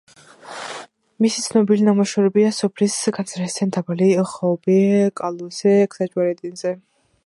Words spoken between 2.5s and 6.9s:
„სოფლის კანცელარიასთან დაბალი ღობე“, „კალოზე“, „გზაჯვარედინზე“.